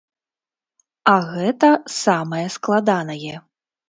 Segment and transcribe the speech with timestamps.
[1.11, 3.35] А гэта самае складанае.